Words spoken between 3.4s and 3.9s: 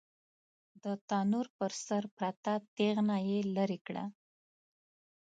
ليرې